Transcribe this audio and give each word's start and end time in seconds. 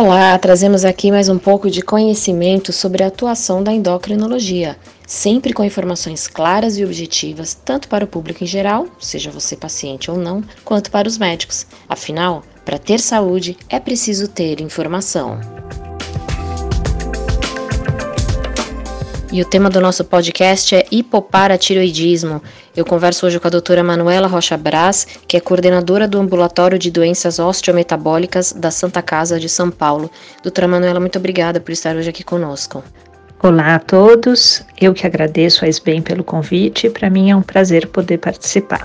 Olá, 0.00 0.38
trazemos 0.38 0.84
aqui 0.84 1.10
mais 1.10 1.28
um 1.28 1.40
pouco 1.40 1.68
de 1.68 1.82
conhecimento 1.82 2.72
sobre 2.72 3.02
a 3.02 3.08
atuação 3.08 3.64
da 3.64 3.72
endocrinologia, 3.72 4.76
sempre 5.04 5.52
com 5.52 5.64
informações 5.64 6.28
claras 6.28 6.78
e 6.78 6.84
objetivas, 6.84 7.52
tanto 7.52 7.88
para 7.88 8.04
o 8.04 8.06
público 8.06 8.44
em 8.44 8.46
geral, 8.46 8.86
seja 9.00 9.28
você 9.28 9.56
paciente 9.56 10.08
ou 10.08 10.16
não, 10.16 10.40
quanto 10.64 10.92
para 10.92 11.08
os 11.08 11.18
médicos. 11.18 11.66
Afinal, 11.88 12.44
para 12.64 12.78
ter 12.78 13.00
saúde 13.00 13.56
é 13.68 13.80
preciso 13.80 14.28
ter 14.28 14.60
informação. 14.60 15.40
E 19.30 19.42
o 19.42 19.44
tema 19.44 19.68
do 19.68 19.78
nosso 19.78 20.04
podcast 20.04 20.74
é 20.74 20.86
hipoparatiroidismo. 20.90 22.42
Eu 22.74 22.82
converso 22.82 23.26
hoje 23.26 23.38
com 23.38 23.46
a 23.46 23.50
doutora 23.50 23.84
Manuela 23.84 24.26
Rocha 24.26 24.56
Braz, 24.56 25.06
que 25.26 25.36
é 25.36 25.40
coordenadora 25.40 26.08
do 26.08 26.18
Ambulatório 26.18 26.78
de 26.78 26.90
Doenças 26.90 27.38
Osteometabólicas 27.38 28.54
da 28.54 28.70
Santa 28.70 29.02
Casa 29.02 29.38
de 29.38 29.46
São 29.46 29.70
Paulo. 29.70 30.10
Doutora 30.42 30.66
Manuela, 30.66 30.98
muito 30.98 31.18
obrigada 31.18 31.60
por 31.60 31.72
estar 31.72 31.94
hoje 31.94 32.08
aqui 32.08 32.24
conosco. 32.24 32.82
Olá 33.42 33.74
a 33.74 33.78
todos, 33.78 34.64
eu 34.80 34.94
que 34.94 35.06
agradeço 35.06 35.62
a 35.62 35.68
SBEM 35.68 36.00
pelo 36.00 36.24
convite, 36.24 36.88
para 36.88 37.10
mim 37.10 37.30
é 37.30 37.36
um 37.36 37.42
prazer 37.42 37.86
poder 37.86 38.16
participar. 38.16 38.82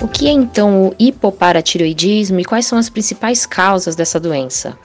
O 0.00 0.08
que 0.08 0.26
é 0.26 0.32
então 0.32 0.88
o 0.88 0.94
hipoparatiroidismo 0.98 2.40
e 2.40 2.44
quais 2.44 2.64
são 2.64 2.78
as 2.78 2.88
principais 2.88 3.44
causas 3.44 3.94
dessa 3.94 4.18
doença? 4.18 4.76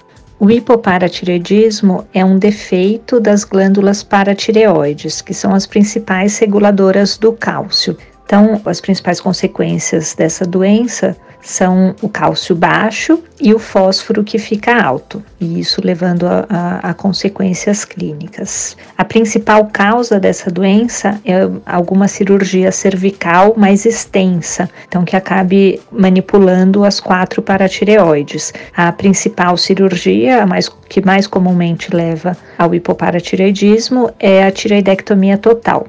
O 0.45 0.51
hipoparatireoidismo 0.51 2.05
é 2.13 2.23
um 2.23 2.37
defeito 2.37 3.19
das 3.19 3.43
glândulas 3.43 4.03
paratireoides, 4.03 5.19
que 5.19 5.33
são 5.33 5.55
as 5.55 5.65
principais 5.65 6.37
reguladoras 6.37 7.17
do 7.17 7.33
cálcio. 7.33 7.97
Então, 8.23 8.61
as 8.63 8.79
principais 8.79 9.19
consequências 9.19 10.13
dessa 10.13 10.45
doença 10.45 11.17
são 11.45 11.95
o 12.01 12.09
cálcio 12.09 12.55
baixo 12.55 13.23
e 13.39 13.53
o 13.53 13.59
fósforo 13.59 14.23
que 14.23 14.39
fica 14.39 14.81
alto, 14.81 15.23
e 15.39 15.59
isso 15.59 15.79
levando 15.83 16.25
a, 16.25 16.45
a, 16.49 16.89
a, 16.89 16.93
consequências 16.93 17.85
clínicas. 17.85 18.75
A 18.97 19.05
principal 19.05 19.65
causa 19.65 20.19
dessa 20.19 20.49
doença 20.49 21.21
é 21.23 21.47
alguma 21.65 22.07
cirurgia 22.07 22.71
cervical 22.71 23.53
mais 23.55 23.85
extensa, 23.85 24.69
então 24.87 25.05
que 25.05 25.15
acabe 25.15 25.79
manipulando 25.91 26.83
as 26.83 26.99
quatro 26.99 27.41
paratireoides. 27.41 28.51
A 28.75 28.91
principal 28.91 29.55
cirurgia, 29.55 30.41
a 30.41 30.45
mais, 30.47 30.67
que 30.89 31.05
mais 31.05 31.27
comumente 31.27 31.95
leva 31.95 32.35
ao 32.57 32.73
hipoparatireoidismo, 32.73 34.09
é 34.19 34.43
a 34.43 34.51
tireoidectomia 34.51 35.37
total. 35.37 35.85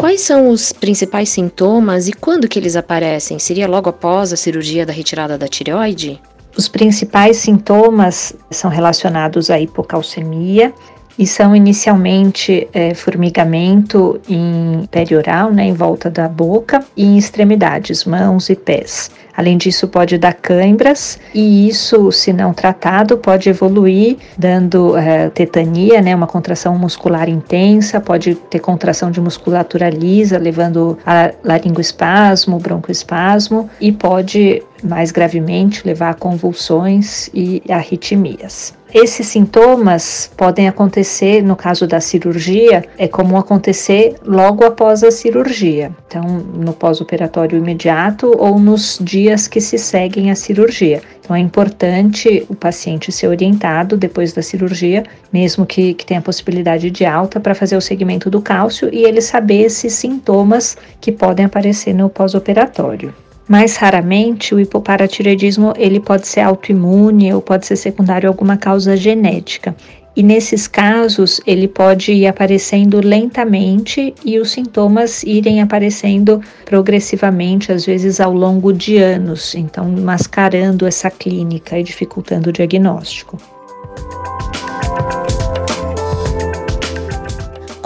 Quais 0.00 0.22
são 0.22 0.48
os 0.48 0.72
principais 0.72 1.28
sintomas 1.28 2.08
e 2.08 2.12
quando 2.14 2.48
que 2.48 2.58
eles 2.58 2.74
aparecem? 2.74 3.38
Seria 3.38 3.68
logo 3.68 3.90
após 3.90 4.32
a 4.32 4.36
cirurgia 4.36 4.86
da 4.86 4.94
retirada 4.94 5.36
da 5.36 5.46
tireoide? 5.46 6.18
Os 6.56 6.68
principais 6.68 7.36
sintomas 7.36 8.34
são 8.50 8.70
relacionados 8.70 9.50
à 9.50 9.60
hipocalcemia 9.60 10.72
e 11.18 11.26
são 11.26 11.54
inicialmente 11.54 12.68
é, 12.72 12.94
formigamento 12.94 14.20
em 14.28 14.86
perioral, 14.90 15.52
né, 15.52 15.64
em 15.64 15.74
volta 15.74 16.10
da 16.10 16.28
boca, 16.28 16.84
e 16.96 17.04
em 17.04 17.18
extremidades, 17.18 18.04
mãos 18.04 18.48
e 18.48 18.56
pés. 18.56 19.10
Além 19.36 19.56
disso, 19.56 19.88
pode 19.88 20.18
dar 20.18 20.34
câimbras 20.34 21.18
e 21.34 21.68
isso, 21.68 22.12
se 22.12 22.32
não 22.32 22.52
tratado, 22.52 23.16
pode 23.16 23.48
evoluir 23.48 24.18
dando 24.36 24.96
é, 24.96 25.30
tetania, 25.30 26.02
né, 26.02 26.14
uma 26.14 26.26
contração 26.26 26.76
muscular 26.78 27.28
intensa, 27.28 28.00
pode 28.00 28.34
ter 28.34 28.58
contração 28.58 29.10
de 29.10 29.20
musculatura 29.20 29.88
lisa, 29.88 30.36
levando 30.36 30.98
a 31.06 31.32
laringoespasmo, 31.42 32.58
broncoespasmo 32.58 33.70
e 33.80 33.92
pode 33.92 34.62
mais 34.82 35.10
gravemente 35.10 35.86
levar 35.86 36.10
a 36.10 36.14
convulsões 36.14 37.30
e 37.32 37.62
arritmias. 37.68 38.74
Esses 38.92 39.28
sintomas 39.28 40.30
podem 40.36 40.66
acontecer, 40.66 41.42
no 41.42 41.54
caso 41.54 41.86
da 41.86 42.00
cirurgia, 42.00 42.84
é 42.98 43.06
comum 43.06 43.36
acontecer 43.36 44.16
logo 44.24 44.64
após 44.64 45.04
a 45.04 45.12
cirurgia, 45.12 45.92
então 46.06 46.22
no 46.22 46.72
pós-operatório 46.72 47.56
imediato 47.56 48.32
ou 48.36 48.58
nos 48.58 48.98
dias 49.00 49.46
que 49.46 49.60
se 49.60 49.78
seguem 49.78 50.32
à 50.32 50.34
cirurgia. 50.34 51.02
Então 51.20 51.36
é 51.36 51.38
importante 51.38 52.44
o 52.48 52.54
paciente 52.56 53.12
ser 53.12 53.28
orientado 53.28 53.96
depois 53.96 54.32
da 54.32 54.42
cirurgia, 54.42 55.04
mesmo 55.32 55.64
que, 55.64 55.94
que 55.94 56.04
tenha 56.04 56.20
possibilidade 56.20 56.90
de 56.90 57.04
alta, 57.04 57.38
para 57.38 57.54
fazer 57.54 57.76
o 57.76 57.80
segmento 57.80 58.28
do 58.28 58.42
cálcio 58.42 58.90
e 58.92 59.04
ele 59.04 59.20
saber 59.20 59.66
esses 59.66 59.92
sintomas 59.92 60.76
que 61.00 61.12
podem 61.12 61.46
aparecer 61.46 61.94
no 61.94 62.10
pós-operatório. 62.10 63.14
Mais 63.50 63.74
raramente, 63.76 64.54
o 64.54 64.60
hipoparatireoidismo 64.60 65.74
ele 65.76 65.98
pode 65.98 66.28
ser 66.28 66.38
autoimune 66.38 67.34
ou 67.34 67.42
pode 67.42 67.66
ser 67.66 67.74
secundário 67.74 68.28
a 68.28 68.30
alguma 68.30 68.56
causa 68.56 68.96
genética. 68.96 69.74
E 70.14 70.22
nesses 70.22 70.68
casos, 70.68 71.40
ele 71.44 71.66
pode 71.66 72.12
ir 72.12 72.28
aparecendo 72.28 73.00
lentamente 73.04 74.14
e 74.24 74.38
os 74.38 74.52
sintomas 74.52 75.24
irem 75.24 75.60
aparecendo 75.60 76.40
progressivamente, 76.64 77.72
às 77.72 77.84
vezes 77.84 78.20
ao 78.20 78.32
longo 78.32 78.72
de 78.72 78.98
anos, 78.98 79.52
então 79.56 79.90
mascarando 79.90 80.86
essa 80.86 81.10
clínica 81.10 81.76
e 81.76 81.82
dificultando 81.82 82.50
o 82.50 82.52
diagnóstico. 82.52 83.36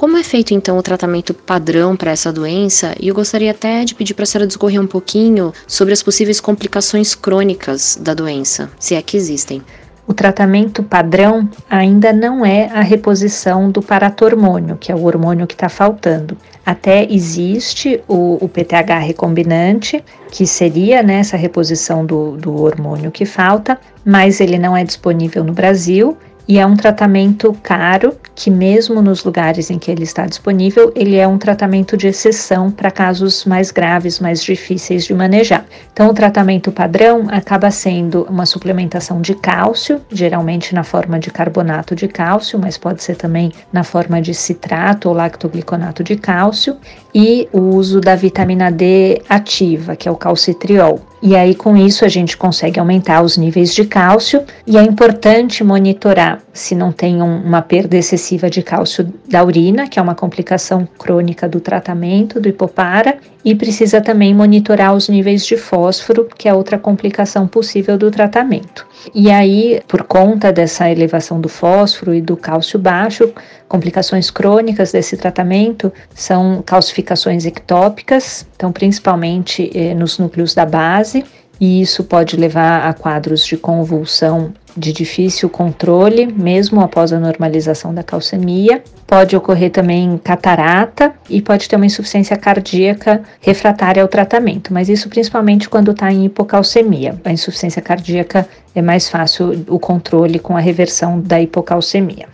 Como 0.04 0.18
é 0.18 0.22
feito 0.22 0.52
então 0.52 0.76
o 0.76 0.82
tratamento 0.82 1.32
padrão 1.32 1.96
para 1.96 2.10
essa 2.10 2.30
doença? 2.30 2.94
E 3.00 3.08
eu 3.08 3.14
gostaria 3.14 3.50
até 3.50 3.86
de 3.86 3.94
pedir 3.94 4.12
para 4.12 4.24
a 4.24 4.26
senhora 4.26 4.46
discorrer 4.46 4.78
um 4.78 4.86
pouquinho 4.86 5.50
sobre 5.66 5.94
as 5.94 6.02
possíveis 6.02 6.42
complicações 6.42 7.14
crônicas 7.14 7.98
da 7.98 8.12
doença, 8.12 8.70
se 8.78 8.94
é 8.94 9.00
que 9.00 9.16
existem. 9.16 9.62
O 10.06 10.12
tratamento 10.12 10.82
padrão 10.82 11.48
ainda 11.70 12.12
não 12.12 12.44
é 12.44 12.66
a 12.74 12.82
reposição 12.82 13.70
do 13.70 13.80
paratormônio, 13.80 14.76
que 14.76 14.92
é 14.92 14.94
o 14.94 15.04
hormônio 15.04 15.46
que 15.46 15.54
está 15.54 15.70
faltando. 15.70 16.36
Até 16.66 17.10
existe 17.10 17.98
o, 18.06 18.44
o, 18.44 18.46
PTH 18.46 18.98
recombinante, 18.98 20.04
que 20.30 20.46
seria 20.46 21.02
né, 21.02 21.20
essa 21.20 21.38
reposição 21.38 22.04
do, 22.04 22.36
do 22.36 22.62
hormônio 22.62 23.10
que 23.10 23.24
falta, 23.24 23.80
mas 24.04 24.38
ele 24.38 24.58
não 24.58 24.76
é 24.76 24.84
disponível 24.84 25.42
no 25.42 25.54
Brasil 25.54 26.14
e 26.46 26.58
é 26.58 26.66
um 26.66 26.76
tratamento 26.76 27.56
caro 27.62 28.16
que 28.34 28.50
mesmo 28.50 29.00
nos 29.00 29.24
lugares 29.24 29.70
em 29.70 29.78
que 29.78 29.90
ele 29.90 30.02
está 30.02 30.26
disponível, 30.26 30.92
ele 30.94 31.16
é 31.16 31.26
um 31.26 31.38
tratamento 31.38 31.96
de 31.96 32.08
exceção 32.08 32.70
para 32.70 32.90
casos 32.90 33.44
mais 33.44 33.70
graves, 33.70 34.18
mais 34.18 34.42
difíceis 34.42 35.04
de 35.04 35.14
manejar. 35.14 35.64
Então, 35.92 36.08
o 36.08 36.14
tratamento 36.14 36.72
padrão 36.72 37.26
acaba 37.30 37.70
sendo 37.70 38.26
uma 38.28 38.44
suplementação 38.44 39.20
de 39.20 39.34
cálcio, 39.34 40.00
geralmente 40.10 40.74
na 40.74 40.82
forma 40.82 41.18
de 41.18 41.30
carbonato 41.30 41.94
de 41.94 42.08
cálcio, 42.08 42.58
mas 42.58 42.76
pode 42.76 43.02
ser 43.02 43.16
também 43.16 43.52
na 43.72 43.84
forma 43.84 44.20
de 44.20 44.34
citrato 44.34 45.08
ou 45.08 45.14
lactogliconato 45.14 46.02
de 46.02 46.16
cálcio, 46.16 46.76
e 47.14 47.48
o 47.52 47.60
uso 47.60 48.00
da 48.00 48.16
vitamina 48.16 48.70
D 48.70 49.22
ativa, 49.28 49.94
que 49.94 50.08
é 50.08 50.10
o 50.10 50.16
calcitriol. 50.16 51.00
E 51.26 51.34
aí, 51.34 51.54
com 51.54 51.74
isso, 51.74 52.04
a 52.04 52.08
gente 52.08 52.36
consegue 52.36 52.78
aumentar 52.78 53.22
os 53.22 53.38
níveis 53.38 53.74
de 53.74 53.86
cálcio, 53.86 54.42
e 54.66 54.76
é 54.76 54.82
importante 54.82 55.64
monitorar 55.64 56.42
se 56.52 56.74
não 56.74 56.92
tem 56.92 57.22
um, 57.22 57.38
uma 57.38 57.62
perda 57.62 57.96
excessiva 57.96 58.50
de 58.50 58.62
cálcio 58.62 59.10
da 59.26 59.42
urina, 59.42 59.88
que 59.88 59.98
é 59.98 60.02
uma 60.02 60.14
complicação 60.14 60.86
crônica 60.98 61.48
do 61.48 61.60
tratamento 61.60 62.38
do 62.38 62.46
hipopara, 62.50 63.16
e 63.42 63.54
precisa 63.54 64.02
também 64.02 64.34
monitorar 64.34 64.94
os 64.94 65.08
níveis 65.08 65.46
de 65.46 65.56
fósforo, 65.56 66.28
que 66.36 66.46
é 66.46 66.52
outra 66.52 66.78
complicação 66.78 67.46
possível 67.46 67.96
do 67.96 68.10
tratamento. 68.10 68.86
E 69.14 69.30
aí, 69.30 69.80
por 69.88 70.02
conta 70.02 70.52
dessa 70.52 70.90
elevação 70.90 71.40
do 71.40 71.48
fósforo 71.48 72.14
e 72.14 72.20
do 72.20 72.36
cálcio 72.36 72.78
baixo, 72.78 73.32
complicações 73.68 74.30
crônicas 74.30 74.92
desse 74.92 75.16
tratamento 75.16 75.92
são 76.14 76.62
calcificações 76.64 77.44
ectópicas, 77.44 78.46
então 78.54 78.70
principalmente 78.72 79.70
eh, 79.74 79.94
nos 79.94 80.18
núcleos 80.18 80.54
da 80.54 80.64
base, 80.66 81.24
e 81.60 81.80
isso 81.80 82.04
pode 82.04 82.36
levar 82.36 82.88
a 82.88 82.92
quadros 82.92 83.46
de 83.46 83.56
convulsão 83.56 84.52
de 84.76 84.92
difícil 84.92 85.48
controle, 85.48 86.26
mesmo 86.26 86.80
após 86.80 87.12
a 87.12 87.20
normalização 87.20 87.94
da 87.94 88.02
calcemia. 88.02 88.82
Pode 89.06 89.36
ocorrer 89.36 89.70
também 89.70 90.18
catarata 90.22 91.12
e 91.30 91.40
pode 91.40 91.68
ter 91.68 91.76
uma 91.76 91.86
insuficiência 91.86 92.36
cardíaca 92.36 93.22
refratária 93.40 94.02
ao 94.02 94.08
tratamento, 94.08 94.72
mas 94.72 94.88
isso 94.88 95.08
principalmente 95.08 95.68
quando 95.68 95.92
está 95.92 96.12
em 96.12 96.24
hipocalcemia. 96.24 97.18
A 97.24 97.32
insuficiência 97.32 97.80
cardíaca 97.80 98.48
é 98.74 98.82
mais 98.82 99.08
fácil 99.08 99.64
o 99.68 99.78
controle 99.78 100.40
com 100.40 100.56
a 100.56 100.60
reversão 100.60 101.20
da 101.20 101.40
hipocalcemia. 101.40 102.26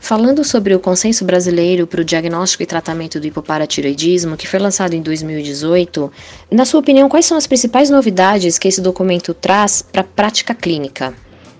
Falando 0.00 0.42
sobre 0.42 0.74
o 0.74 0.80
Consenso 0.80 1.26
Brasileiro 1.26 1.86
para 1.86 2.00
o 2.00 2.04
Diagnóstico 2.04 2.62
e 2.62 2.66
Tratamento 2.66 3.20
do 3.20 3.26
Hipoparatiroidismo, 3.26 4.36
que 4.36 4.48
foi 4.48 4.58
lançado 4.58 4.94
em 4.94 5.02
2018, 5.02 6.10
na 6.50 6.64
sua 6.64 6.80
opinião, 6.80 7.08
quais 7.08 7.26
são 7.26 7.36
as 7.36 7.46
principais 7.46 7.90
novidades 7.90 8.58
que 8.58 8.66
esse 8.66 8.80
documento 8.80 9.34
traz 9.34 9.82
para 9.82 10.00
a 10.00 10.04
prática 10.04 10.54
clínica? 10.54 11.12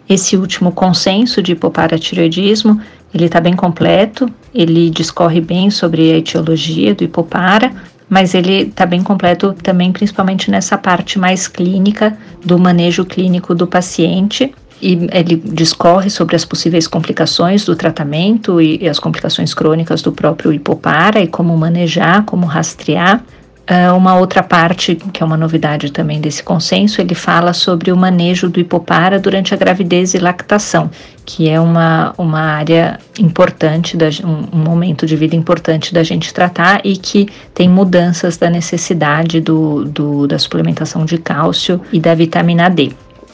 Esse 0.08 0.37
último 0.37 0.72
consenso 0.72 1.42
de 1.42 1.52
hipoparatireoidismo, 1.52 2.81
ele 3.14 3.26
está 3.26 3.40
bem 3.40 3.54
completo, 3.54 4.26
ele 4.52 4.88
discorre 4.90 5.40
bem 5.40 5.70
sobre 5.70 6.10
a 6.10 6.16
etiologia 6.16 6.94
do 6.94 7.04
hipopara, 7.04 7.70
mas 8.08 8.34
ele 8.34 8.62
está 8.62 8.86
bem 8.86 9.02
completo 9.02 9.54
também, 9.62 9.93
principalmente 9.93 10.50
nessa 10.50 10.76
parte 10.78 11.19
mais 11.19 11.46
clínica 11.46 12.19
do 12.44 12.58
manejo 12.58 13.04
clínico 13.04 13.54
do 13.54 13.66
paciente 13.66 14.52
e 14.81 15.09
ele 15.12 15.37
discorre 15.37 16.11
sobre 16.11 16.37
as 16.37 16.44
possíveis 16.44 16.87
complicações 16.87 17.65
do 17.65 17.77
tratamento 17.77 18.61
e, 18.61 18.79
e, 18.82 18.88
as 18.88 18.99
complicações 18.99 19.53
crônicas 19.53 20.03
do 20.03 20.12
próprio 20.12 20.53
hipopara 20.53 21.21
e 21.21 21.27
como 21.27 21.56
manejar, 21.56 22.25
como 22.25 22.47
rastrear. 22.47 23.23
Uh, 23.71 23.97
uma 23.97 24.17
outra 24.17 24.43
parte, 24.43 24.97
que 24.97 25.23
é 25.23 25.27
uma 25.27 25.37
novidade 25.37 25.93
também 25.93 26.21
desse 26.21 26.43
consenso, 26.43 27.00
ele 27.00 27.15
fala 27.15 27.53
sobre 27.53 27.93
o 27.93 27.97
manejo 27.97 28.49
do 28.49 28.59
hipopara 28.59 29.17
durante 29.17 29.55
a 29.55 29.56
gravidez 29.56 30.12
e 30.12 30.19
lactação, 30.19 30.91
que 31.25 31.49
é 31.49 31.61
uma, 31.61 32.12
uma 32.19 32.41
área 32.41 32.99
importante, 33.17 33.97
da, 33.97 34.09
um, 34.25 34.59
um 34.59 34.65
momento 34.65 35.06
de 35.06 35.15
vida 35.15 35.37
importante 35.37 35.94
da 35.94 36.03
gente 36.03 36.35
tratar 36.35 36.81
e 36.82 36.97
que 36.97 37.29
tem 37.55 37.69
mudanças 37.69 38.37
da 38.37 38.50
necessidade 38.50 39.41
do, 39.41 39.85
do, 39.85 40.27
da 40.27 40.38
suplementação 40.38 41.05
de 41.05 41.19
cálcio 41.19 41.81
e 41.93 42.00
da 42.00 42.12
vitamina 42.12 42.69
D. 42.69 42.91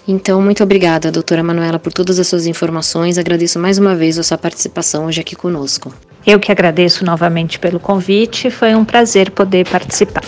Então, 0.09 0.41
muito 0.41 0.63
obrigada, 0.63 1.11
doutora 1.11 1.43
Manuela, 1.43 1.79
por 1.79 1.93
todas 1.93 2.19
as 2.19 2.29
suas 2.29 2.47
informações. 2.47 3.19
Agradeço 3.19 3.59
mais 3.59 3.77
uma 3.77 3.95
vez 3.95 4.19
a 4.19 4.23
sua 4.23 4.39
participação 4.39 5.07
hoje 5.07 5.21
aqui 5.21 5.35
conosco. 5.35 5.93
Eu 6.25 6.39
que 6.39 6.53
agradeço 6.53 7.05
novamente 7.05 7.59
pelo 7.59 7.81
convite, 7.81 8.51
foi 8.51 8.75
um 8.75 8.85
prazer 8.85 9.31
poder 9.31 9.69
participar. 9.69 10.23